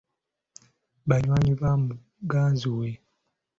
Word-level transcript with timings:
Banywanyi 1.09 1.51
ba 1.61 1.71
muganzi 1.85 2.67
we. 2.77 2.87